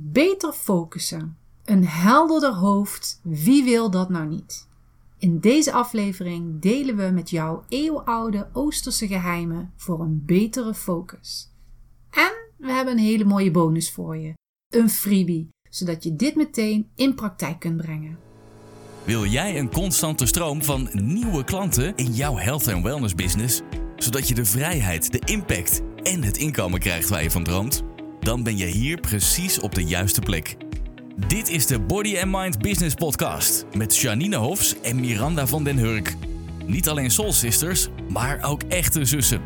[0.00, 1.36] Beter focussen.
[1.64, 4.68] Een helderder hoofd, wie wil dat nou niet?
[5.18, 11.50] In deze aflevering delen we met jou eeuwenoude Oosterse geheimen voor een betere focus.
[12.10, 14.32] En we hebben een hele mooie bonus voor je.
[14.74, 18.18] Een freebie, zodat je dit meteen in praktijk kunt brengen.
[19.04, 23.60] Wil jij een constante stroom van nieuwe klanten in jouw health en wellness business,
[23.96, 27.87] zodat je de vrijheid, de impact en het inkomen krijgt waar je van droomt?
[28.28, 30.56] Dan ben je hier precies op de juiste plek.
[31.26, 35.76] Dit is de Body and Mind Business Podcast met Janine Hofs en Miranda van den
[35.76, 36.14] Hurk.
[36.66, 39.40] Niet alleen soul sisters, maar ook echte zussen.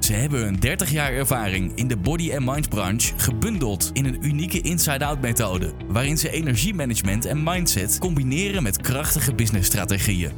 [0.00, 4.26] Ze hebben hun 30 jaar ervaring in de body and mind branche gebundeld in een
[4.26, 10.32] unieke inside-out methode, waarin ze energiemanagement en mindset combineren met krachtige businessstrategieën.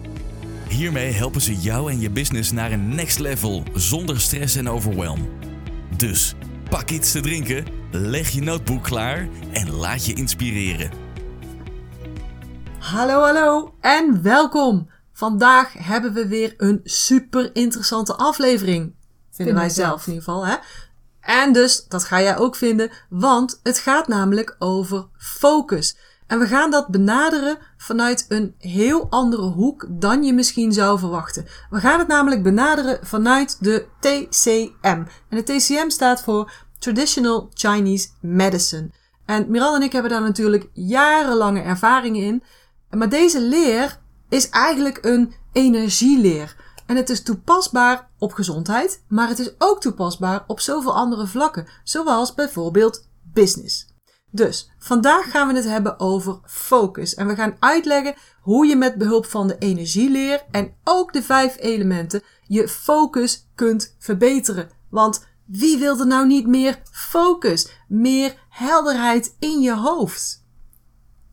[0.69, 5.29] Hiermee helpen ze jou en je business naar een next level zonder stress en overwhelm.
[5.97, 6.35] Dus
[6.73, 10.91] pak iets te drinken, leg je notebook klaar en laat je inspireren.
[12.79, 14.91] Hallo, hallo en welkom.
[15.13, 18.95] Vandaag hebben we weer een super interessante aflevering.
[19.31, 20.57] Vinden wij zelf in ieder geval, hè?
[21.21, 25.97] En dus, dat ga jij ook vinden, want het gaat namelijk over focus.
[26.33, 31.47] En we gaan dat benaderen vanuit een heel andere hoek dan je misschien zou verwachten.
[31.71, 35.03] We gaan het namelijk benaderen vanuit de TCM.
[35.29, 38.91] En de TCM staat voor Traditional Chinese Medicine.
[39.25, 42.43] En Miranda en ik hebben daar natuurlijk jarenlange ervaring in.
[42.91, 46.57] Maar deze leer is eigenlijk een energieleer.
[46.87, 51.67] En het is toepasbaar op gezondheid, maar het is ook toepasbaar op zoveel andere vlakken,
[51.85, 53.92] zoals bijvoorbeeld business.
[54.35, 57.15] Dus vandaag gaan we het hebben over focus.
[57.15, 61.57] En we gaan uitleggen hoe je met behulp van de energieleer en ook de vijf
[61.59, 64.71] elementen je focus kunt verbeteren.
[64.89, 70.45] Want wie wil er nou niet meer focus, meer helderheid in je hoofd?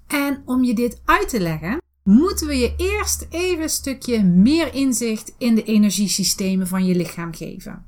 [0.08, 4.74] En om je dit uit te leggen, moeten we je eerst even een stukje meer
[4.74, 7.86] inzicht in de energiesystemen van je lichaam geven.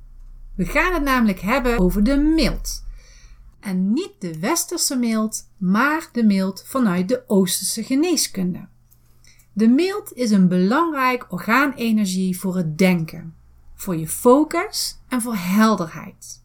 [0.55, 2.83] We gaan het namelijk hebben over de mild.
[3.61, 8.67] En niet de westerse mild, maar de mild vanuit de oosterse geneeskunde.
[9.53, 13.35] De mild is een belangrijk orgaanenergie voor het denken,
[13.75, 16.43] voor je focus en voor helderheid.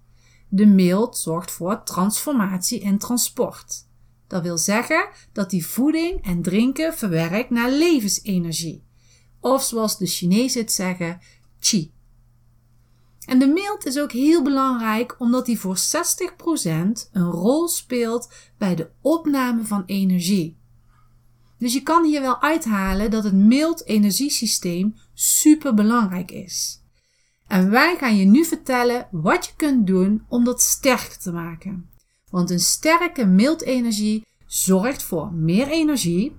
[0.48, 3.86] De mild zorgt voor transformatie en transport.
[4.26, 8.84] Dat wil zeggen dat die voeding en drinken verwerkt naar levensenergie.
[9.40, 11.20] Of zoals de Chinezen het zeggen,
[11.60, 11.92] qi.
[13.26, 15.80] En de mild is ook heel belangrijk omdat die voor 60%
[17.12, 20.58] een rol speelt bij de opname van energie.
[21.58, 26.84] Dus je kan hier wel uithalen dat het mild energiesysteem super belangrijk is.
[27.46, 31.90] En wij gaan je nu vertellen wat je kunt doen om dat sterker te maken.
[32.30, 36.36] Want een sterke mildenergie zorgt voor meer energie,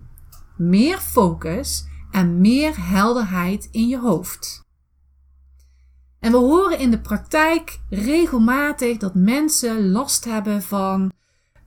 [0.57, 4.66] meer focus en meer helderheid in je hoofd.
[6.19, 11.11] En we horen in de praktijk regelmatig dat mensen last hebben van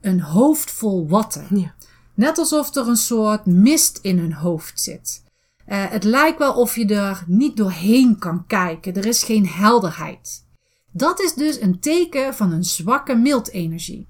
[0.01, 1.45] een hoofd vol watten.
[1.49, 1.75] Ja.
[2.13, 5.23] Net alsof er een soort mist in hun hoofd zit.
[5.67, 8.93] Uh, het lijkt wel of je er niet doorheen kan kijken.
[8.93, 10.45] Er is geen helderheid.
[10.91, 14.07] Dat is dus een teken van een zwakke mildenergie.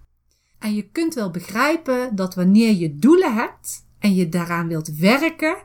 [0.59, 5.55] En je kunt wel begrijpen dat wanneer je doelen hebt en je daaraan wilt werken,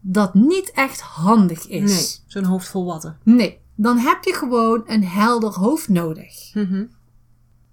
[0.00, 1.90] dat niet echt handig is.
[1.90, 3.18] Nee, zo'n hoofd vol watten.
[3.22, 6.54] Nee, dan heb je gewoon een helder hoofd nodig.
[6.54, 6.90] Mm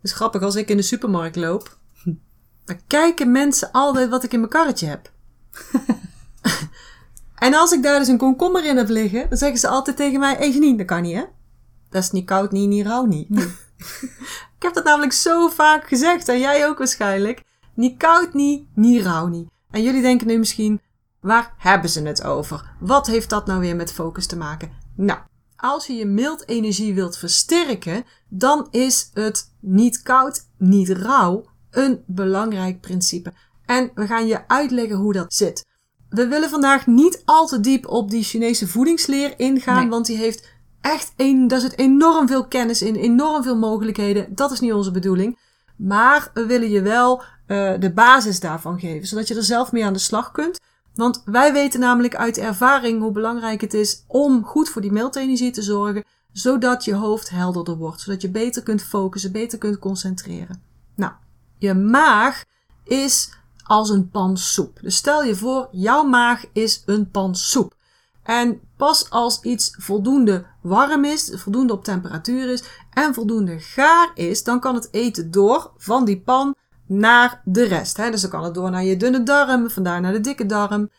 [0.01, 1.77] Het is grappig, als ik in de supermarkt loop,
[2.65, 5.11] dan kijken mensen altijd wat ik in mijn karretje heb.
[7.45, 10.19] en als ik daar dus een komkommer in heb liggen, dan zeggen ze altijd tegen
[10.19, 11.23] mij, even niet, dat kan niet hè.
[11.89, 13.27] Dat is niet koud, niet, niet rauw, niet.
[14.59, 17.43] Ik heb dat namelijk zo vaak gezegd en jij ook waarschijnlijk.
[17.73, 19.49] Niet koud niet, niet rauw niet.
[19.71, 20.81] En jullie denken nu misschien,
[21.19, 22.75] waar hebben ze het over?
[22.79, 24.71] Wat heeft dat nou weer met focus te maken?
[24.95, 25.19] Nou,
[25.61, 32.03] als je je mild energie wilt versterken, dan is het niet koud, niet rauw een
[32.05, 33.33] belangrijk principe.
[33.65, 35.65] En we gaan je uitleggen hoe dat zit.
[36.09, 40.47] We willen vandaag niet al te diep op die Chinese voedingsleer ingaan, want die heeft
[40.81, 44.35] echt een, daar zit enorm veel kennis in, enorm veel mogelijkheden.
[44.35, 45.39] Dat is niet onze bedoeling.
[45.77, 49.85] Maar we willen je wel uh, de basis daarvan geven, zodat je er zelf mee
[49.85, 50.59] aan de slag kunt.
[50.99, 55.51] Want wij weten namelijk uit ervaring hoe belangrijk het is om goed voor die meldenergie
[55.51, 60.61] te zorgen, zodat je hoofd helderder wordt, zodat je beter kunt focussen, beter kunt concentreren.
[60.95, 61.11] Nou,
[61.57, 62.43] je maag
[62.83, 63.31] is
[63.63, 64.79] als een pan soep.
[64.81, 67.75] Dus stel je voor, jouw maag is een pan soep.
[68.23, 72.63] En pas als iets voldoende warm is, voldoende op temperatuur is
[72.93, 76.55] en voldoende gaar is, dan kan het eten door van die pan
[76.89, 77.97] naar de rest.
[77.97, 78.11] Hè?
[78.11, 80.89] Dus dan kan het door naar je dunne darm, vandaar naar de dikke darm.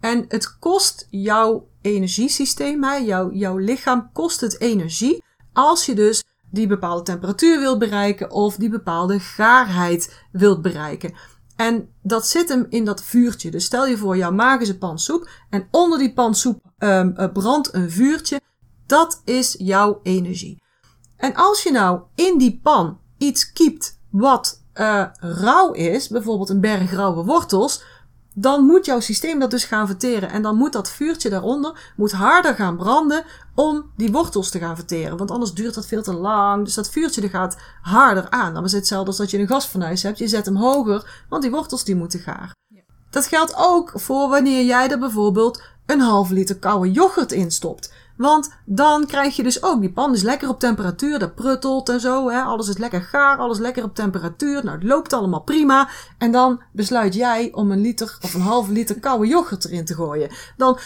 [0.00, 2.94] En het kost jouw energiesysteem, hè?
[2.94, 8.56] Jouw, jouw lichaam kost het energie als je dus die bepaalde temperatuur wilt bereiken of
[8.56, 11.14] die bepaalde gaarheid wilt bereiken.
[11.56, 13.50] En dat zit hem in dat vuurtje.
[13.50, 16.62] Dus stel je voor, jouw maag is een pan soep en onder die pan soep
[16.78, 18.40] um, brandt een vuurtje.
[18.86, 20.62] Dat is jouw energie.
[21.16, 26.60] En als je nou in die pan iets kiept wat uh, rauw is, bijvoorbeeld een
[26.60, 27.82] berg rauwe wortels,
[28.34, 30.30] dan moet jouw systeem dat dus gaan verteren.
[30.30, 33.24] En dan moet dat vuurtje daaronder moet harder gaan branden
[33.54, 35.16] om die wortels te gaan verteren.
[35.16, 36.64] Want anders duurt dat veel te lang.
[36.64, 38.54] Dus dat vuurtje gaat harder aan.
[38.54, 40.18] Dan is het hetzelfde als dat je een gasfornuis hebt.
[40.18, 42.54] Je zet hem hoger, want die wortels die moeten gaar.
[42.68, 42.80] Ja.
[43.10, 47.92] Dat geldt ook voor wanneer jij er bijvoorbeeld een half liter koude yoghurt in stopt.
[48.20, 52.00] Want dan krijg je dus ook, die pan is lekker op temperatuur, dat pruttelt en
[52.00, 52.30] zo.
[52.30, 52.40] Hè?
[52.40, 54.64] Alles is lekker gaar, alles lekker op temperatuur.
[54.64, 55.88] Nou, het loopt allemaal prima.
[56.18, 59.94] En dan besluit jij om een liter of een halve liter koude yoghurt erin te
[59.94, 60.30] gooien.
[60.56, 60.78] Dan...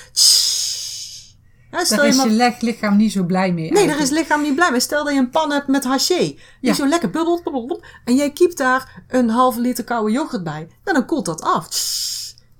[1.70, 3.72] Daar is je, je lichaam niet zo blij mee.
[3.72, 4.80] Nee, daar is lichaam niet blij mee.
[4.80, 6.18] Stel dat je een pan hebt met haché.
[6.18, 6.74] Die ja.
[6.74, 10.68] zo lekker bubbelt, bubbelt, En jij kiept daar een halve liter koude yoghurt bij.
[10.84, 11.68] Nou, dan koelt dat af.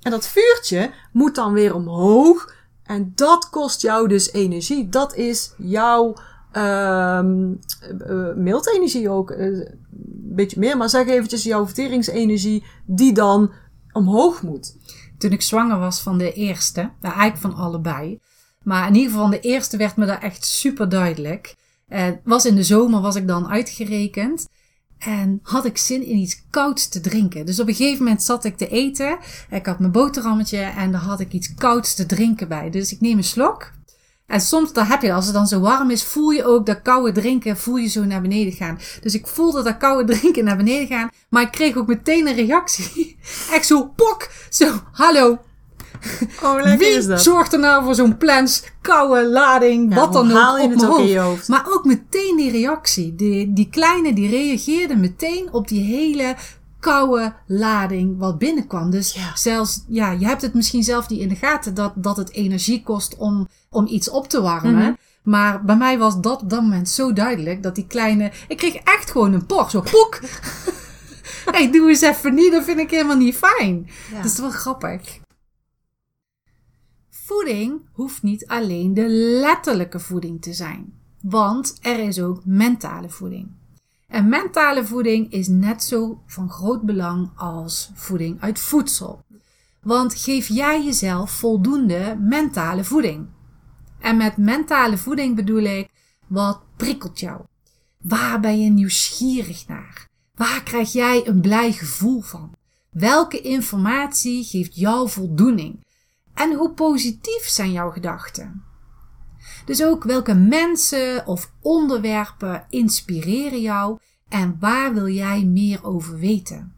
[0.03, 2.54] En dat vuurtje moet dan weer omhoog
[2.85, 4.89] en dat kost jou dus energie.
[4.89, 6.15] Dat is jouw
[6.57, 7.59] um,
[8.37, 9.31] uh, ook.
[9.31, 13.53] Uh, een beetje meer, maar zeg eventjes jouw verteringsenergie die dan
[13.93, 14.77] omhoog moet.
[15.19, 18.21] Toen ik zwanger was van de eerste, nou eigenlijk van allebei.
[18.63, 21.55] Maar in ieder geval de eerste werd me daar echt super duidelijk.
[21.89, 24.49] Uh, was in de zomer was ik dan uitgerekend.
[24.99, 27.46] En had ik zin in iets kouds te drinken.
[27.46, 29.19] Dus op een gegeven moment zat ik te eten.
[29.50, 32.70] Ik had mijn boterhammetje en daar had ik iets kouds te drinken bij.
[32.70, 33.73] Dus ik neem een slok.
[34.26, 36.82] En soms dan heb je, als het dan zo warm is, voel je ook dat
[36.82, 38.79] koude drinken, voel je zo naar beneden gaan.
[39.00, 41.11] Dus ik voelde dat koude drinken naar beneden gaan.
[41.29, 43.17] Maar ik kreeg ook meteen een reactie.
[43.56, 44.31] Echt zo, pok!
[44.50, 45.38] Zo, hallo,
[46.43, 47.23] Oh, lekker Wie is dat.
[47.23, 51.14] zorgt er nou voor zo'n plans, koude lading, wat dan ook, op het mijn hoofd.
[51.17, 51.49] hoofd?
[51.49, 53.14] Maar ook meteen die reactie.
[53.14, 56.35] Die, die kleine die reageerde meteen op die hele
[56.81, 58.91] koude lading wat binnenkwam.
[58.91, 59.31] Dus Ja.
[59.37, 62.82] zelfs, ja, je hebt het misschien zelf niet in de gaten dat, dat het energie
[62.82, 64.75] kost om, om iets op te warmen.
[64.75, 64.93] Mhm.
[65.23, 68.31] Maar bij mij was dat op dat moment zo duidelijk dat die kleine.
[68.49, 70.20] Ik kreeg echt gewoon een por, zo poek.
[71.50, 73.91] hey, doe eens even niet, dat vind ik helemaal niet fijn.
[74.12, 74.17] Ja.
[74.23, 75.00] Dat is wel grappig.
[77.26, 79.09] Voeding hoeft niet alleen de
[79.41, 83.50] letterlijke voeding te zijn, want er is ook mentale voeding.
[84.09, 89.25] En mentale voeding is net zo van groot belang als voeding uit voedsel.
[89.82, 93.27] Want geef jij jezelf voldoende mentale voeding?
[93.99, 95.91] En met mentale voeding bedoel ik,
[96.27, 97.41] wat prikkelt jou?
[97.99, 100.09] Waar ben je nieuwsgierig naar?
[100.35, 102.53] Waar krijg jij een blij gevoel van?
[102.91, 105.84] Welke informatie geeft jou voldoening?
[106.35, 108.63] En hoe positief zijn jouw gedachten?
[109.65, 113.99] Dus ook welke mensen of onderwerpen inspireren jou
[114.29, 116.75] en waar wil jij meer over weten?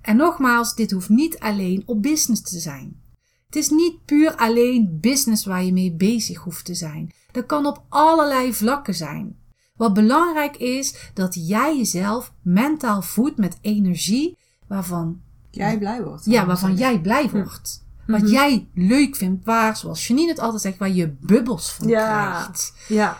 [0.00, 3.00] En nogmaals, dit hoeft niet alleen op business te zijn.
[3.46, 7.12] Het is niet puur alleen business waar je mee bezig hoeft te zijn.
[7.32, 9.36] Dat kan op allerlei vlakken zijn.
[9.76, 14.36] Wat belangrijk is dat jij jezelf mentaal voedt met energie
[14.66, 16.24] waarvan, Jij blij wordt.
[16.24, 17.86] ja, waarvan jij blij wordt.
[18.08, 18.30] Wat Mhm.
[18.30, 22.30] jij leuk vindt, waar, zoals Janine het altijd zegt, waar je bubbels van Ja.
[22.42, 22.72] krijgt.
[22.88, 23.16] Ja.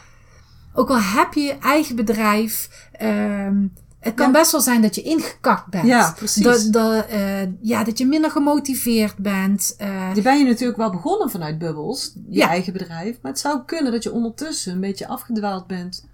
[0.74, 3.66] Ook al heb je je eigen bedrijf, ehm,
[4.00, 4.32] het kan Ja.
[4.32, 5.86] best wel zijn dat je ingekakt bent.
[5.86, 6.42] Ja, precies.
[6.42, 9.74] Dat, dat, eh, ja, dat je minder gemotiveerd bent.
[9.78, 12.48] eh, Die ben je natuurlijk wel begonnen vanuit bubbels, je Ja.
[12.48, 13.18] eigen bedrijf.
[13.22, 16.06] Maar het zou kunnen dat je ondertussen een beetje afgedwaald bent.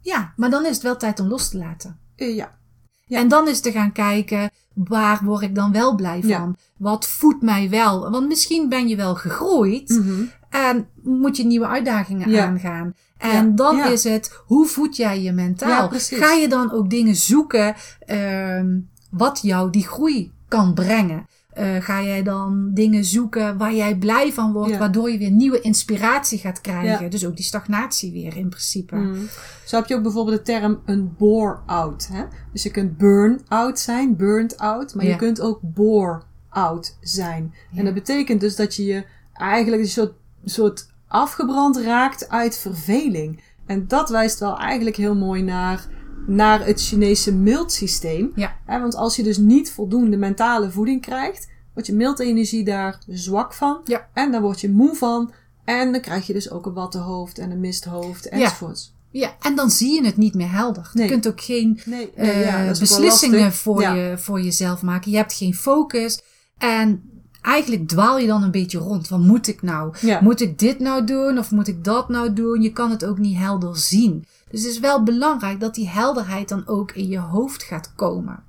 [0.00, 1.98] ja, maar dan is het wel tijd om los te laten.
[2.16, 2.58] Eh, ja.
[3.06, 3.18] Ja.
[3.18, 6.28] En dan is te gaan kijken, waar word ik dan wel blij van?
[6.30, 6.52] Ja.
[6.78, 8.10] Wat voedt mij wel?
[8.10, 10.22] Want misschien ben je wel gegroeid Mhm.
[10.50, 12.46] en moet je nieuwe uitdagingen Ja.
[12.46, 12.94] aangaan.
[13.18, 15.90] En dan is het, hoe voed jij je mentaal?
[15.92, 17.74] Ga je dan ook dingen zoeken
[18.06, 18.78] ehm,
[19.10, 21.26] wat jou die groei kan brengen?
[21.52, 24.78] Eh, ga jij dan dingen zoeken waar jij blij van wordt, Ja.
[24.78, 27.04] waardoor je weer nieuwe inspiratie gaat krijgen?
[27.04, 27.10] Ja.
[27.10, 28.96] Dus ook die stagnatie weer in principe.
[28.96, 29.28] Mm.
[29.66, 32.08] Zo heb je ook bijvoorbeeld de term een bore-out.
[32.12, 32.24] Hè?
[32.52, 35.10] Dus je kunt burn-out zijn, burnt out, maar Ja.
[35.10, 37.54] je kunt ook bore-out zijn.
[37.74, 40.12] En dat betekent dus dat je je eigenlijk een soort,
[40.44, 43.42] soort afgebrand raakt uit verveling.
[43.66, 45.86] En dat wijst wel eigenlijk heel mooi naar,
[46.26, 48.32] naar het Chinese mildsysteem.
[48.34, 48.56] Ja.
[48.66, 53.54] Hè, want als je dus niet voldoende mentale voeding krijgt, wordt je mildenergie daar zwak
[53.54, 53.80] van.
[53.84, 54.08] Ja.
[54.12, 55.32] En dan word je moe van.
[55.64, 58.94] En dan krijg je dus ook een watte hoofd en een misthoofd enzovoorts.
[59.10, 60.90] Ja, en dan zie je het niet meer helder.
[60.92, 61.04] Nee.
[61.04, 63.94] Je kunt ook geen Nee, eh, ja, beslissingen voor, Ja.
[63.94, 65.10] je, voor jezelf maken.
[65.10, 66.22] Je hebt geen focus.
[66.58, 67.02] En
[67.42, 69.08] eigenlijk dwaal je dan een beetje rond.
[69.08, 69.94] Wat moet ik nou?
[70.00, 70.20] Ja.
[70.20, 72.62] Moet ik dit nou doen of moet ik dat nou doen?
[72.62, 74.24] Je kan het ook niet helder zien.
[74.52, 78.42] Dus het is wel belangrijk dat die helderheid dan ook in je hoofd gaat komen.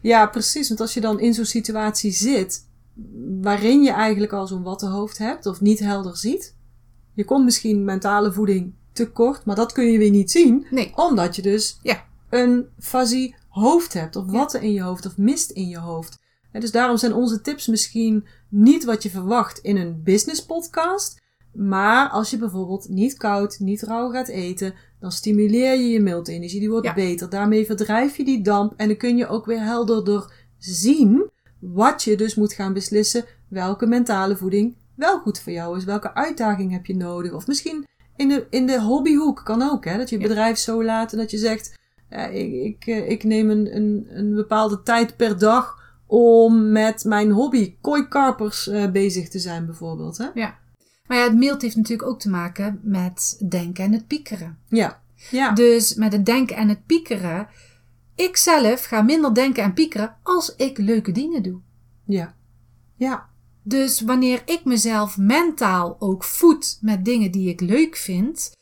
[0.00, 0.68] Ja, precies.
[0.68, 2.66] Want als je dan in zo'n situatie zit,
[3.40, 6.54] waarin je eigenlijk al zo'n wattenhoofd hebt of niet helder ziet,
[7.14, 10.92] je komt misschien mentale voeding tekort, maar dat kun je weer niet zien, Nee.
[10.96, 12.04] omdat je dus Ja.
[12.30, 16.18] een fuzzy hoofd hebt, of watten in je hoofd, of mist in je hoofd.
[16.52, 21.20] En dus daarom zijn onze tips misschien niet wat je verwacht in een business podcast,
[21.52, 26.60] maar als je bijvoorbeeld niet koud, niet rauw gaat eten, dan stimuleer je je miltenergie,
[26.60, 26.94] die wordt Ja.
[26.94, 27.30] beter.
[27.30, 32.16] Daarmee verdrijf je die damp en dan kun je ook weer helderder zien wat je
[32.16, 36.86] dus moet gaan beslissen, welke mentale voeding wel goed voor jou is, welke uitdaging heb
[36.86, 37.32] je nodig.
[37.32, 37.84] Of misschien
[38.16, 41.30] in de, in de hobbyhoek kan ook, hè, dat je bedrijf zo laat en dat
[41.30, 41.78] je zegt,
[42.10, 47.04] ja, ik, ik, eh, ik neem een, een, een bepaalde tijd per dag om met
[47.04, 50.18] mijn hobby kooikarpers eh, bezig te zijn bijvoorbeeld.
[50.18, 50.26] Hè?
[50.34, 50.58] Ja.
[51.12, 54.58] Maar ja, het mild heeft natuurlijk ook te maken met denken en het piekeren.
[54.68, 55.02] Ja.
[55.30, 55.52] Ja.
[55.52, 57.48] Dus met het denken en het piekeren.
[58.14, 61.60] Ik zelf ga minder denken en piekeren als ik leuke dingen doe.
[62.04, 62.34] Ja.
[62.96, 63.28] Ja.
[63.62, 68.52] Dus wanneer ik mezelf mentaal ook voed met dingen die ik leuk vind,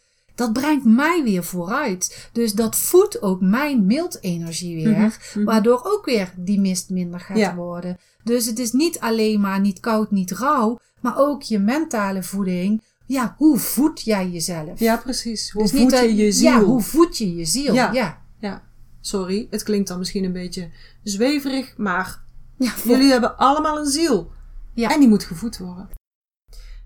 [0.41, 2.29] dat brengt mij weer vooruit.
[2.33, 5.45] Dus dat voedt ook mijn mildenergie weer, Mhm, mhm.
[5.45, 7.55] waardoor ook weer die mist minder gaat Ja.
[7.55, 7.99] worden.
[8.25, 12.83] Dus het is niet alleen maar niet koud, niet rauw, maar ook je mentale voeding.
[13.07, 14.79] Ja, hoe voed jij jezelf?
[14.79, 15.51] Ja, precies.
[15.51, 16.51] Hoe Dus voed je je ziel?
[16.51, 17.75] Ja, hoe voed je je ziel?
[17.75, 17.93] Ja.
[17.93, 18.23] ja.
[18.39, 18.63] Ja.
[19.01, 20.71] Sorry, het klinkt dan misschien een beetje
[21.03, 22.23] zweverig, maar
[22.59, 24.31] Ja, jullie hebben allemaal een ziel.
[24.75, 24.91] Ja.
[24.95, 25.89] En die moet gevoed worden.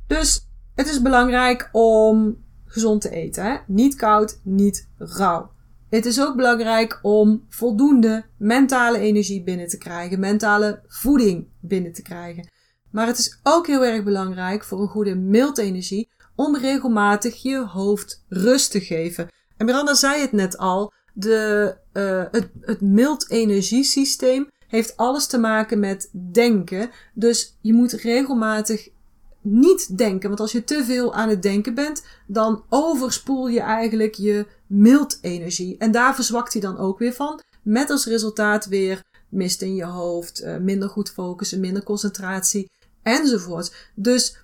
[0.06, 2.43] Dus het is belangrijk om
[2.75, 3.45] gezond te eten.
[3.45, 3.57] Hè?
[3.66, 5.50] Niet koud, niet rauw.
[5.88, 12.02] Het is ook belangrijk om voldoende mentale energie binnen te krijgen, mentale voeding binnen te
[12.02, 12.49] krijgen.
[12.90, 18.25] Maar het is ook heel erg belangrijk voor een goede miltenergie om regelmatig je hoofd
[18.28, 19.28] rust te geven.
[19.57, 25.38] En Miranda zei het net al, de, eh, het, het mild energiesysteem heeft alles te
[25.38, 26.90] maken met denken.
[27.14, 28.88] Dus je moet regelmatig
[29.44, 30.28] niet denken.
[30.28, 35.18] Want als je te veel aan het denken bent, dan overspoel je eigenlijk je mild
[35.20, 35.76] energie.
[35.78, 37.40] En daar verzwakt hij dan ook weer van.
[37.62, 42.70] Met als resultaat weer mist in je hoofd, eh, minder goed focussen, minder concentratie
[43.02, 43.90] enzovoort.
[43.94, 44.36] Dus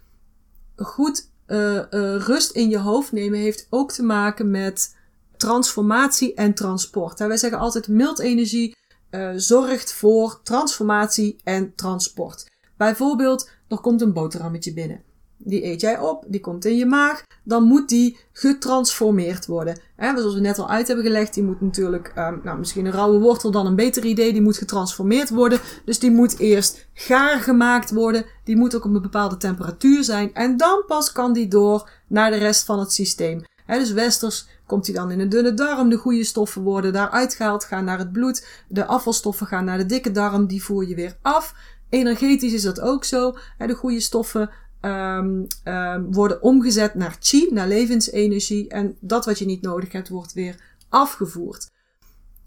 [0.76, 4.96] goed eh, eh, rust in je hoofd nemen heeft ook te maken met
[5.36, 7.18] transformatie en transport.
[7.18, 8.76] Wij zeggen altijd mild energie
[9.10, 12.50] eh, zorgt voor transformatie en transport.
[12.76, 15.02] Bijvoorbeeld, er komt een boterhammetje binnen.
[15.42, 17.22] Die eet jij op, die komt in je maag.
[17.44, 19.78] Dan moet die getransformeerd worden.
[19.96, 22.92] Hè, zoals we net al uit hebben gelegd, die moet natuurlijk, ehm, nou misschien een
[22.92, 25.60] rauwe wortel dan een beter idee, die moet getransformeerd worden.
[25.84, 28.24] Dus die moet eerst gaar gemaakt worden.
[28.44, 30.34] Die moet ook op een bepaalde temperatuur zijn.
[30.34, 33.42] En dan pas kan die door naar de rest van het systeem.
[33.66, 35.88] Dus westers komt die dan in de dunne darm.
[35.88, 38.46] De goede stoffen worden daar uitgehaald, gaan naar het bloed.
[38.68, 41.54] De afvalstoffen gaan naar de dikke darm, die voer je weer af.
[41.90, 43.36] Energetisch is dat ook zo.
[43.58, 48.68] De goede stoffen ehm, ehm, worden omgezet naar chi, naar levensenergie.
[48.68, 50.56] En dat wat je niet nodig hebt, wordt weer
[50.88, 51.70] afgevoerd.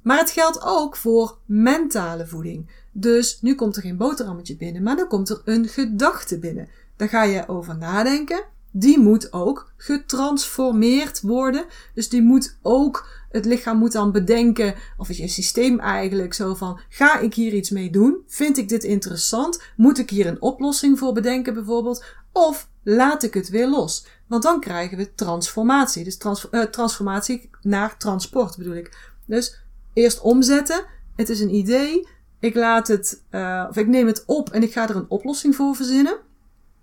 [0.02, 2.70] Maar het geldt ook voor mentale voeding.
[2.92, 6.68] Dus nu komt er geen boterhammetje binnen, maar dan komt er een gedachte binnen.
[6.96, 8.44] Daar ga je over nadenken.
[8.72, 11.66] Die moet ook getransformeerd worden.
[11.94, 16.56] Dus die moet ook, het lichaam moet dan bedenken, of is je systeem eigenlijk zo
[16.56, 18.24] van, ga ik hier iets mee doen?
[18.28, 19.62] Vind ik dit interessant?
[19.76, 22.06] Moet ik hier een oplossing voor bedenken bijvoorbeeld?
[22.32, 24.06] Of laat ik het weer los?
[24.28, 26.04] Want dan krijgen we transformatie.
[26.04, 29.12] Dus eh, transformatie naar transport bedoel ik.
[29.26, 29.60] Dus
[29.94, 30.86] eerst omzetten.
[31.16, 32.08] Het is een idee.
[32.40, 35.56] Ik laat het, uh, of ik neem het op en ik ga er een oplossing
[35.56, 36.18] voor verzinnen.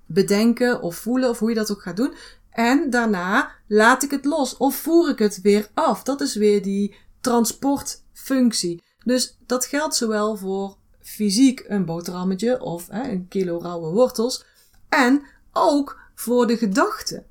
[0.06, 2.14] Bedenken of voelen of hoe je dat ook gaat doen.
[2.50, 6.02] En daarna laat ik het los of voer ik het weer af.
[6.02, 8.82] Dat is weer die transportfunctie.
[9.04, 14.44] Dus dat geldt zowel voor fysiek een boterhammetje of hè, een kilo rauwe wortels.
[14.88, 17.26] En ook voor de gedachten.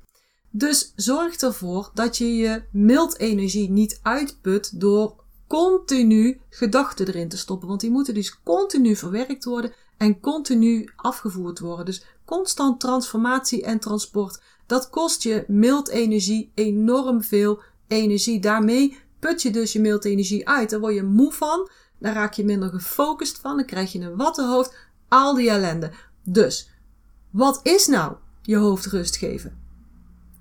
[0.50, 5.14] Dus zorg ervoor dat je je mildenergie niet uitput door
[5.46, 7.68] continu gedachten erin te stoppen.
[7.68, 11.84] Want die moeten dus continu verwerkt worden en continu afgevoerd worden.
[11.84, 14.42] Dus constant transformatie en transport.
[14.66, 18.40] Dat kost je mildenergie enorm veel energie.
[18.40, 20.70] Daarmee put je dus je mildenergie uit.
[20.70, 21.70] Daar word je moe van.
[21.98, 23.56] Daar raak je minder gefocust van.
[23.56, 24.76] Dan krijg je een wattenhoofd.
[25.08, 25.90] Al die ellende.
[26.24, 26.70] Dus,
[27.30, 29.58] wat is nou je hoofd rust geven?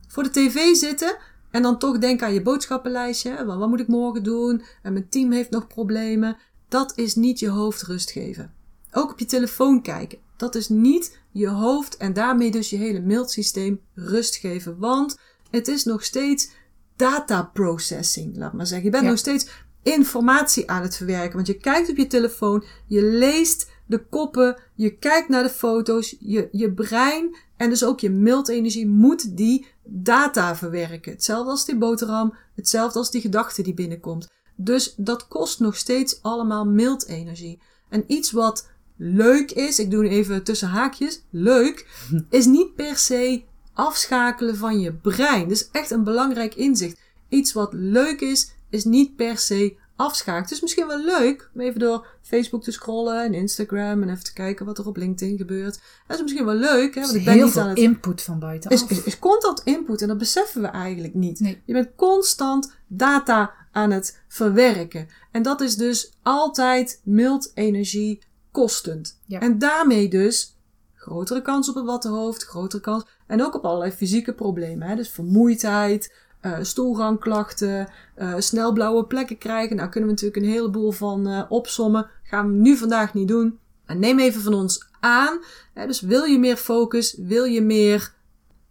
[0.08, 1.18] Voor de tv zitten
[1.52, 3.46] En dan toch denken aan je boodschappenlijstje.
[3.46, 4.64] Wat moet ik morgen doen?
[4.84, 6.38] En mijn team heeft nog problemen.
[6.68, 8.59] Dat is niet je hoofd rust geven.
[8.92, 10.18] Ook op je telefoon kijken.
[10.38, 14.78] Dat is niet je hoofd en daarmee dus je hele mailsysteem rust geven.
[14.78, 15.18] Want
[15.52, 16.50] het is nog steeds
[16.96, 18.86] data processing, laat maar zeggen.
[18.86, 19.10] Je bent Ja.
[19.10, 19.48] nog steeds
[19.84, 21.36] informatie aan het verwerken.
[21.36, 26.16] Want je kijkt op je telefoon, je leest de koppen, je kijkt naar de foto's,
[26.20, 31.12] je, je brein en dus ook je mailenergie moet die data verwerken.
[31.12, 34.28] Hetzelfde als die boterham, hetzelfde als die gedachte die binnenkomt.
[34.56, 37.62] Dus dat kost nog steeds allemaal mailenergie.
[37.90, 38.70] En iets wat
[39.02, 41.88] leuk is, ik doe nu even tussen haakjes, leuk,
[42.30, 45.48] is niet per se afschakelen van je brein.
[45.48, 47.00] Dus echt een belangrijk inzicht.
[47.30, 50.42] Iets wat leuk is, is niet per se afschakelen.
[50.42, 54.24] Het is misschien wel leuk om even door Facebook te scrollen en Instagram en even
[54.24, 55.80] te kijken wat er op LinkedIn gebeurt.
[56.08, 58.22] Dat is misschien wel leuk, hè, want ik ben heel niet veel aan het input
[58.22, 58.82] van buitenaf.
[58.82, 61.40] is, is, is constant input en dat beseffen we eigenlijk niet.
[61.40, 61.62] Nee.
[61.66, 65.08] Je bent constant data aan het verwerken.
[65.32, 68.20] En dat is dus altijd mild energie
[68.60, 69.20] kostend.
[69.26, 69.40] Ja.
[69.40, 70.56] En daarmee dus
[70.96, 73.06] grotere kans op een wattenhoofd, grotere kans.
[73.28, 74.88] En ook op allerlei fysieke problemen.
[74.88, 74.96] Hè?
[74.96, 79.76] Dus vermoeidheid, eh stoelgangklachten, eh, snel blauwe plekken krijgen.
[79.76, 82.10] Nou kunnen we natuurlijk een heleboel van eh, opsommen.
[82.24, 83.60] Gaan we nu vandaag niet doen.
[83.86, 85.40] En neem even van ons aan.
[85.74, 85.88] Hè?
[85.88, 88.14] Dus wil je meer focus, wil je meer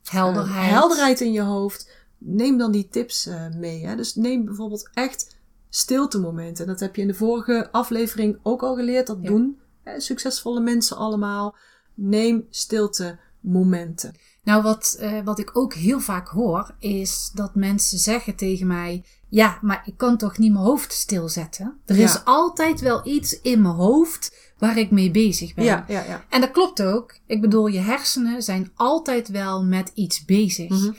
[0.05, 0.71] helderheid.
[0.71, 1.91] helderheid in je hoofd.
[2.19, 3.87] Neem dan die tips mee.
[3.87, 3.97] Hè?
[3.97, 5.37] Dus neem bijvoorbeeld echt
[5.69, 6.67] stiltemomenten.
[6.67, 9.07] Dat heb je in de vorige aflevering ook al geleerd.
[9.07, 9.29] Dat Ja.
[9.29, 9.59] doen
[9.99, 11.57] succesvolle mensen allemaal.
[11.95, 14.15] Neem stilte momenten.
[14.43, 19.05] Nou, wat, eh, wat ik ook heel vaak hoor, is dat mensen zeggen tegen mij:
[19.29, 21.79] Ja, maar ik kan toch niet mijn hoofd stilzetten?
[21.87, 22.05] Er Ja.
[22.05, 25.65] is altijd wel iets in mijn hoofd waar ik mee bezig ben.
[25.65, 26.25] Ja, ja, ja.
[26.29, 27.19] En dat klopt ook.
[27.27, 30.69] Ik bedoel, je hersenen zijn altijd wel met iets bezig.
[30.71, 30.93] Mhm.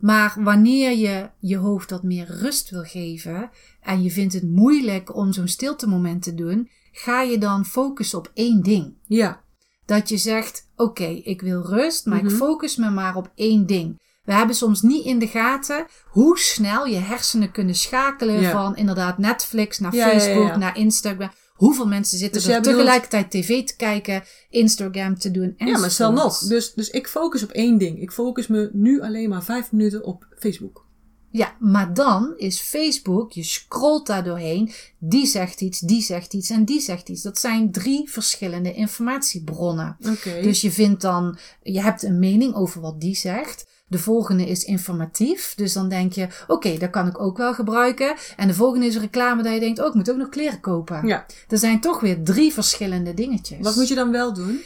[0.00, 3.50] Maar wanneer je je hoofd wat meer rust wil geven
[3.82, 8.30] en je vindt het moeilijk om zo'n stiltemoment te doen, ga je dan focussen op
[8.34, 8.94] één ding.
[9.06, 9.40] Ja,
[9.86, 12.34] Dat je zegt: Oké, ik wil rust, maar ik Mhm.
[12.34, 13.98] focus me maar op één ding.
[14.24, 18.50] We hebben soms niet in de gaten hoe snel je hersenen kunnen schakelen Ja.
[18.50, 20.56] van inderdaad Netflix naar ja, Facebook ja.
[20.56, 21.30] naar Instagram.
[21.60, 25.78] Hoeveel mensen zitten Dus er bedoelt- tegelijkertijd tv te kijken, Instagram te doen en ja
[25.78, 26.38] maar stel nog.
[26.38, 28.00] Dus, dus ik focus op één ding.
[28.00, 30.84] Ik focus me nu alleen maar vijf minuten op Facebook.
[31.30, 36.50] Ja, maar dan is Facebook, je scrolt daar doorheen, die zegt iets, die zegt iets
[36.50, 37.22] en die zegt iets.
[37.22, 39.96] Dat zijn drie verschillende informatiebronnen.
[40.08, 40.40] Oké.
[40.42, 43.66] Dus je vindt dan, je hebt een mening over wat die zegt.
[43.90, 45.54] De volgende is informatief.
[45.56, 48.14] Dus dan denk je, oké, dat kan ik ook wel gebruiken.
[48.36, 51.06] En de volgende is reclame dat je denkt, oh, ik moet ook nog kleren kopen.
[51.06, 51.26] ja.
[51.48, 53.58] Er zijn toch weer drie verschillende dingetjes.
[53.60, 54.60] Wat moet je dan wel doen?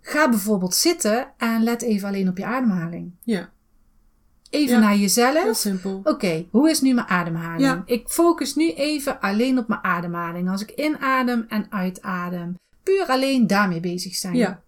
[0.00, 3.10] Ga bijvoorbeeld zitten en let even alleen op je ademhaling.
[3.22, 3.52] Ja,
[4.50, 4.80] Even Ja.
[4.80, 5.42] naar jezelf.
[5.42, 6.00] heel simpel.
[6.04, 7.62] Oké, hoe is nu mijn ademhaling?
[7.62, 7.82] Ja.
[7.86, 10.50] Ik focus nu even alleen op mijn ademhaling.
[10.50, 12.54] Als ik inadem en uitadem.
[12.82, 14.34] Puur alleen daarmee bezig zijn.
[14.34, 14.62] Ja.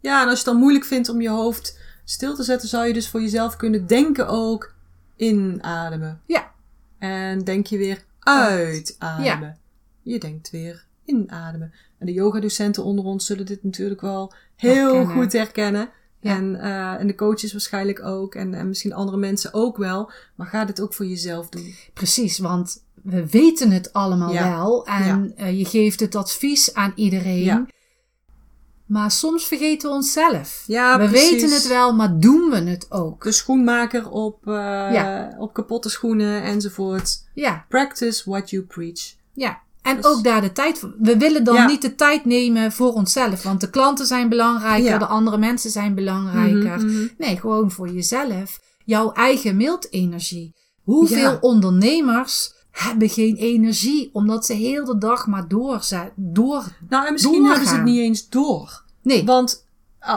[0.00, 1.78] Ja, en als je het dan moeilijk vindt om je hoofd
[2.10, 4.74] stil te zetten, zou je dus voor jezelf kunnen denken ook
[5.16, 6.20] inademen.
[6.26, 6.50] Ja.
[6.98, 9.58] En denk je weer uitademen.
[10.02, 11.72] Je denkt weer inademen.
[11.98, 15.14] En de yogadocenten onder ons zullen dit natuurlijk wel heel Herkennen.
[15.22, 15.88] goed herkennen.
[16.20, 16.36] Ja.
[16.36, 18.34] En, eh, en de coaches waarschijnlijk ook.
[18.34, 20.10] En, en misschien andere mensen ook wel.
[20.34, 21.74] Maar ga dit ook voor jezelf doen.
[21.94, 24.56] Precies, want we weten het allemaal Ja.
[24.56, 24.86] wel.
[24.86, 27.68] En eh, je geeft het advies aan iedereen.
[28.90, 30.62] Maar soms vergeten we onszelf.
[30.66, 31.30] Ja, we precies.
[31.30, 33.22] weten het wel, maar doen we het ook?
[33.24, 34.54] De schoenmaker op, eh,
[34.92, 35.34] Ja.
[35.38, 37.24] op kapotte schoenen enzovoort.
[37.34, 39.14] Ja, Practice what you preach.
[39.32, 39.58] ja.
[39.82, 40.94] En Dus- ook daar de tijd voor.
[40.98, 41.66] We willen dan Ja.
[41.66, 43.42] niet de tijd nemen voor onszelf.
[43.42, 44.98] Want de klanten zijn belangrijker, Ja.
[44.98, 46.76] de andere mensen zijn belangrijker.
[46.78, 47.06] Mhm, mhm.
[47.18, 48.60] Nee, gewoon voor jezelf.
[48.84, 50.54] Jouw eigen mailenergie.
[50.82, 51.38] Hoeveel Ja.
[51.40, 56.12] ondernemers hebben geen energie omdat ze heel de dag maar doorzetten?
[56.16, 56.64] Door...
[56.88, 57.50] Nou, en misschien Doorgaan.
[57.52, 58.82] hebben ze het niet eens door.
[59.02, 59.66] Nee, Want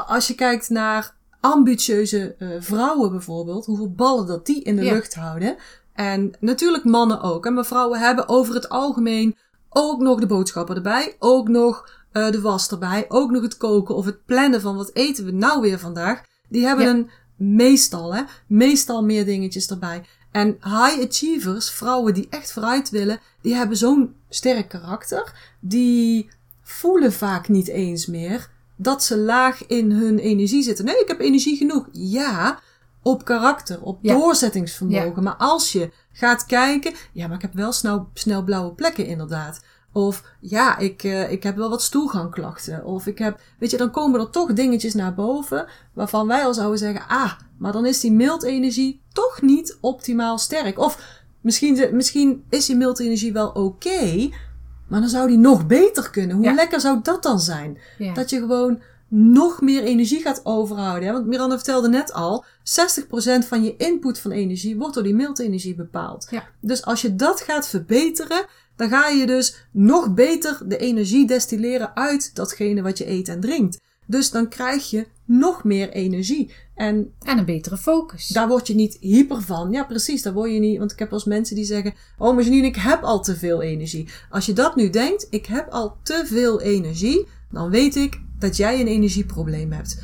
[0.07, 4.93] als je kijkt naar ambitieuze eh, vrouwen bijvoorbeeld, hoeveel ballen dat die in de Ja.
[4.93, 5.55] lucht houden.
[5.93, 7.45] En natuurlijk mannen ook.
[7.45, 9.35] En maar vrouwen hebben over het algemeen
[9.69, 13.95] ook nog de boodschappen erbij, ook nog eh, de was erbij, ook nog het koken
[13.95, 16.21] of het plannen van wat eten we nou weer vandaag.
[16.49, 16.91] Die hebben Ja.
[16.91, 17.09] een
[17.55, 20.03] meestal, hè, meestal meer dingetjes erbij.
[20.33, 25.33] En high achievers, vrouwen die echt vooruit willen, die hebben zo'n sterk karakter.
[25.59, 26.29] Die
[26.61, 30.85] voelen vaak niet eens meer dat ze laag in hun energie zitten.
[30.85, 31.87] Nee, ik heb energie genoeg.
[31.91, 32.59] Ja,
[33.01, 34.13] op karakter, op Ja.
[34.13, 35.23] doorzettingsvermogen.
[35.23, 39.61] Maar als je gaat kijken, ja, maar ik heb wel snel, snel blauwe plekken inderdaad.
[39.93, 42.85] Of ja, ik, uh, ik heb wel wat stoelgangklachten.
[42.85, 46.53] Of ik heb, weet je, dan komen er toch dingetjes naar boven waarvan wij al
[46.53, 50.79] zouden zeggen, ah, maar dan is die miltenergie toch niet optimaal sterk.
[50.79, 54.29] Of misschien, misschien is die miltenergie wel oké,
[54.87, 56.35] maar dan zou die nog beter kunnen.
[56.35, 57.77] Hoe lekker zou dat dan zijn?
[57.97, 58.13] Ja.
[58.13, 61.07] Dat je gewoon nog meer energie gaat overhouden.
[61.07, 61.13] Hè?
[61.13, 65.75] Want Miranda vertelde net al, 60% van je input van energie wordt door die miltenergie
[65.75, 66.27] bepaald.
[66.29, 66.43] Ja.
[66.61, 71.95] Dus als je dat gaat verbeteren, dan ga je dus nog beter de energie destilleren
[71.95, 73.79] uit datgene wat je eet en drinkt.
[74.05, 76.51] Dus dan krijg je nog meer energie.
[76.75, 78.27] En, en een betere focus.
[78.27, 79.71] Daar word je niet hyper van.
[79.71, 80.21] Ja, precies.
[80.21, 80.77] Daar word je niet.
[80.77, 83.61] Want ik heb eens mensen die zeggen: Oh, maar Janine, ik heb al te veel
[83.61, 84.07] energie.
[84.29, 87.27] Als je dat nu denkt: Ik heb al te veel energie.
[87.51, 89.97] Dan weet ik dat jij een energieprobleem hebt.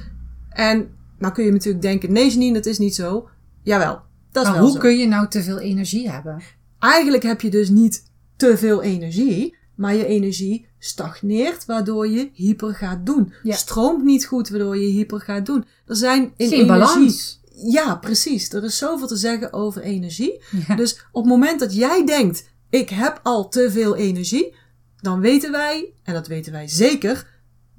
[0.49, 3.30] En nou kun je natuurlijk denken: Nee, Janine, dat is niet zo.
[3.63, 6.41] Jawel, dat is maar wel hoe kun je nou te veel energie hebben?
[6.80, 8.04] Eigenlijk heb je dus niet
[8.36, 13.34] te veel energie, maar je energie stagneert, waardoor je hyper gaat doen.
[13.43, 15.65] Stroomt niet goed, waardoor je hyper gaat doen.
[15.86, 16.67] Er zijn in Geen energie.
[16.67, 17.41] Balans.
[17.63, 18.54] Ja, precies.
[18.54, 20.41] Er is zoveel te zeggen over energie.
[20.75, 24.56] Dus op het moment dat jij denkt, ik heb al te veel energie,
[25.02, 27.28] dan weten wij, en dat weten wij zeker,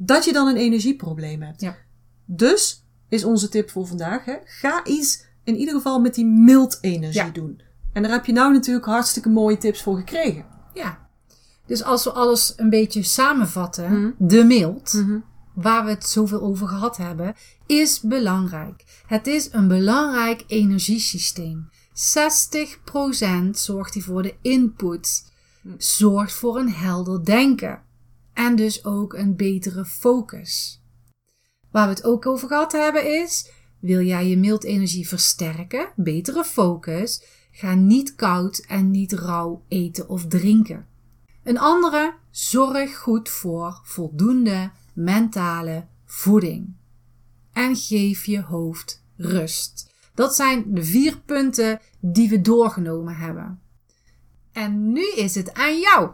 [0.02, 1.60] dat je dan een energieprobleem hebt.
[1.60, 1.76] Ja.
[2.24, 6.78] Dus is onze tip voor vandaag, hè, ga iets in ieder geval met die mild
[6.80, 7.62] energie doen.
[7.92, 10.44] En daar heb je nou natuurlijk hartstikke mooie tips voor gekregen.
[10.74, 11.08] Ja.
[11.66, 14.10] Dus als we alles een beetje samenvatten, mhm.
[14.18, 15.18] de mild, mhm.
[15.54, 17.34] waar we het zoveel over gehad hebben,
[17.66, 19.02] is belangrijk.
[19.06, 21.68] Het is een belangrijk energiesysteem.
[21.92, 25.32] 60% zorgt hij voor de input,
[25.62, 25.74] mhm.
[25.78, 27.82] zorgt voor een helder denken
[28.46, 30.82] en dus ook een betere focus.
[31.70, 36.44] Waar we het ook over gehad hebben is, wil jij je mild energie versterken, betere
[36.44, 37.22] focus,
[37.52, 40.86] Ga niet koud en niet rauw eten of drinken.
[41.42, 46.74] Een andere, zorg goed voor voldoende mentale voeding.
[47.52, 49.94] En geef je hoofd rust.
[50.14, 53.60] Dat zijn de vier punten die we doorgenomen hebben.
[54.52, 56.10] En nu is het aan jou.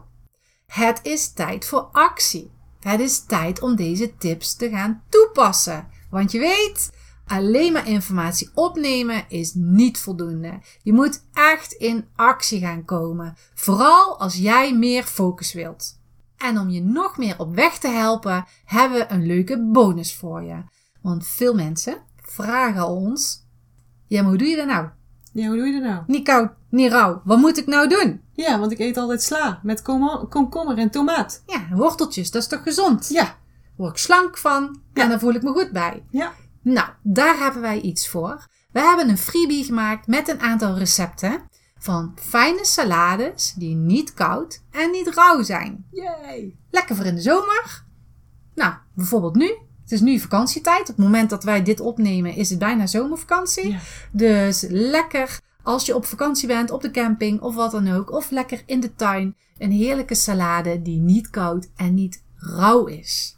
[0.71, 2.51] Het is tijd voor actie.
[2.79, 5.87] Het is tijd om deze tips te gaan toepassen.
[6.09, 6.89] Want je weet,
[7.27, 10.59] Alleen maar informatie opnemen is niet voldoende.
[10.83, 13.35] Je moet echt in actie gaan komen.
[13.53, 15.99] Vooral als jij meer focus wilt.
[16.37, 20.43] En om je nog meer op weg te helpen, hebben we een leuke bonus voor
[20.43, 20.63] je.
[21.01, 23.45] Want veel mensen vragen ons:
[24.07, 24.87] Ja, maar hoe doe je dat nou?
[25.33, 26.03] Ja, hoe doe je dat nou?
[26.07, 26.25] Niet
[26.85, 27.21] rauw.
[27.23, 28.21] Wat moet ik nou doen?
[28.33, 29.81] Ja, want ik eet altijd sla met
[30.29, 31.43] komkommer en tomaat.
[31.45, 33.09] Ja, worteltjes, dat is toch gezond?
[33.09, 33.37] Ja.
[33.75, 36.03] Word ik slank van en dan voel ik me goed bij.
[36.09, 36.33] Ja.
[36.61, 38.47] Nou, daar hebben wij iets voor.
[38.71, 41.41] We hebben een freebie gemaakt met een aantal recepten
[41.79, 45.85] van fijne salades die niet koud en niet rauw zijn.
[45.91, 46.55] Yay!
[46.71, 47.85] Lekker voor in de zomer.
[48.55, 49.57] Nou, bijvoorbeeld nu.
[49.81, 50.81] Het is nu vakantietijd.
[50.81, 53.77] Op het moment dat wij dit opnemen is het bijna zomervakantie.
[54.11, 58.11] Dus lekker als je op vakantie bent, op de camping of wat dan ook.
[58.11, 59.35] Of lekker in de tuin.
[59.57, 63.37] Een heerlijke salade die niet koud en niet rauw is.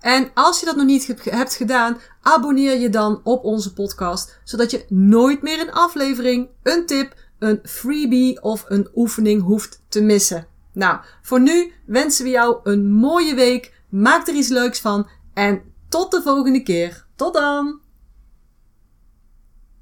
[0.00, 4.70] En als je dat nog niet hebt gedaan, abonneer je dan op onze podcast, zodat
[4.70, 7.14] je nooit meer een aflevering, een tip,
[7.44, 10.46] een freebie of een oefening hoeft te missen.
[10.72, 13.72] Nou, voor nu wensen we jou een mooie week.
[13.88, 17.06] Maak er iets leuks van en tot de volgende keer.
[17.16, 17.80] Tot dan!